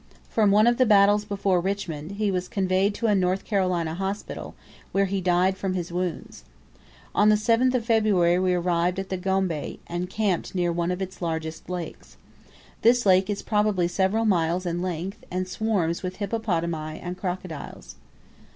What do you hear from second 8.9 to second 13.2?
at the Gombe, and camped near one of its largest lakes. This